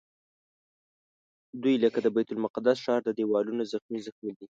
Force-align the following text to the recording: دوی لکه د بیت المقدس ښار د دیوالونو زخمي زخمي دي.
دوی 1.61 1.75
لکه 1.83 1.99
د 2.01 2.07
بیت 2.15 2.29
المقدس 2.33 2.77
ښار 2.85 2.99
د 3.03 3.09
دیوالونو 3.17 3.63
زخمي 3.71 3.99
زخمي 4.07 4.31
دي. 4.37 4.45